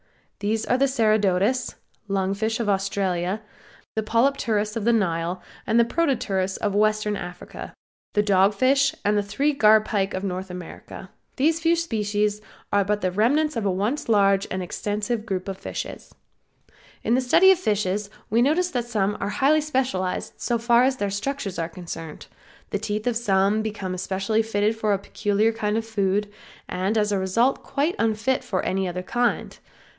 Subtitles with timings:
[0.39, 1.75] These are the Ceratodus,
[2.07, 3.43] lung fish of Australia;
[3.93, 7.75] the Polypterus of the Nile, the Protopterus of Western Africa,
[8.13, 11.11] the Dogfish and the three Garpike of North America.
[11.35, 12.41] These few species
[12.73, 16.15] are but the remnants of a once large and extensive group of fishes.
[17.03, 20.97] In the study of fishes we notice that some are highly specialized so far as
[20.97, 22.25] their structures are concerned;
[22.71, 26.27] the teeth of some become especially fitted for a peculiar kind of food,
[26.67, 29.59] and as a result quite unfit for any other kind.